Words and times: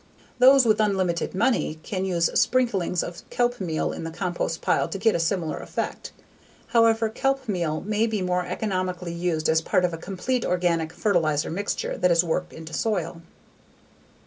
Those 0.39 0.65
with 0.65 0.79
unlimited 0.81 1.35
money 1.35 1.77
may 1.91 2.01
use 2.01 2.31
sprinklings 2.33 3.03
of 3.03 3.21
kelp 3.29 3.61
meal 3.61 3.91
in 3.93 4.03
the 4.03 4.09
compost 4.09 4.59
pile 4.59 4.89
to 4.89 4.97
get 4.97 5.13
a 5.13 5.19
similar 5.19 5.57
effect. 5.59 6.11
However, 6.69 7.07
kelp 7.07 7.47
meal 7.47 7.81
may 7.81 8.07
be 8.07 8.23
more 8.23 8.43
economically 8.43 9.13
used 9.13 9.47
as 9.47 9.61
part 9.61 9.85
of 9.85 9.93
a 9.93 9.99
complete 9.99 10.43
organic 10.43 10.91
fertilizer 10.91 11.51
mixture 11.51 11.99
that 11.99 12.09
is 12.09 12.23
worked 12.23 12.51
into 12.51 12.73
soil. 12.73 13.21